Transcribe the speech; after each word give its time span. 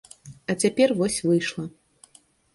А 0.53 0.55
цяпер 0.63 0.95
вось 1.03 1.19
выйшла. 1.27 1.65